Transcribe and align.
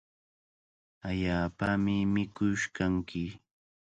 Allaapami 1.07 1.95
mikush 2.13 2.65
kanki. 2.75 3.25